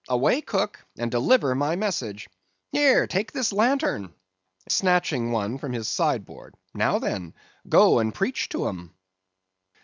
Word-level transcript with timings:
Away, 0.07 0.41
cook, 0.41 0.83
and 0.97 1.11
deliver 1.11 1.53
my 1.53 1.75
message. 1.75 2.27
Here, 2.71 3.05
take 3.05 3.31
this 3.33 3.53
lantern," 3.53 4.11
snatching 4.67 5.31
one 5.31 5.59
from 5.59 5.73
his 5.73 5.87
sideboard; 5.87 6.55
"now 6.73 6.97
then, 6.97 7.35
go 7.69 7.99
and 7.99 8.11
preach 8.11 8.49
to 8.49 8.67
'em!" 8.67 8.95